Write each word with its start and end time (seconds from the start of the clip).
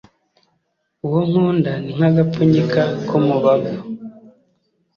Uwo 1.05 1.19
nkunda 1.27 1.71
ni 1.83 1.91
nk’agapfunyika 1.95 2.81
k’umubavu 3.07 3.75